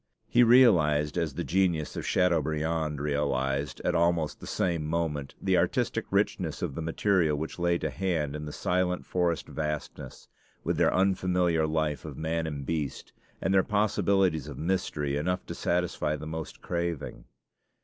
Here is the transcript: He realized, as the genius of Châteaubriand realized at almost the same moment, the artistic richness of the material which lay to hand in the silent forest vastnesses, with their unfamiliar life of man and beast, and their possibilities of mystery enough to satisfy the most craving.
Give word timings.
He 0.27 0.41
realized, 0.41 1.15
as 1.15 1.35
the 1.35 1.43
genius 1.43 1.95
of 1.95 2.05
Châteaubriand 2.05 2.97
realized 2.99 3.79
at 3.85 3.93
almost 3.93 4.39
the 4.39 4.47
same 4.47 4.83
moment, 4.83 5.35
the 5.39 5.59
artistic 5.59 6.05
richness 6.09 6.63
of 6.63 6.73
the 6.73 6.81
material 6.81 7.37
which 7.37 7.59
lay 7.59 7.77
to 7.77 7.91
hand 7.91 8.35
in 8.35 8.45
the 8.45 8.51
silent 8.51 9.05
forest 9.05 9.47
vastnesses, 9.47 10.27
with 10.63 10.77
their 10.77 10.91
unfamiliar 10.91 11.67
life 11.67 12.03
of 12.03 12.17
man 12.17 12.47
and 12.47 12.65
beast, 12.65 13.13
and 13.43 13.53
their 13.53 13.61
possibilities 13.61 14.47
of 14.47 14.57
mystery 14.57 15.17
enough 15.17 15.45
to 15.45 15.53
satisfy 15.53 16.15
the 16.15 16.25
most 16.25 16.63
craving. 16.63 17.25